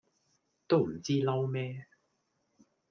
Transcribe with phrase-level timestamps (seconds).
[0.67, 1.85] 都唔知嬲咩